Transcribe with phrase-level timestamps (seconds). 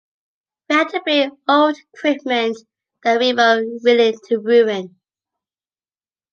[0.67, 2.57] We had to bring old equipment
[3.03, 4.99] that we were willing to ruin.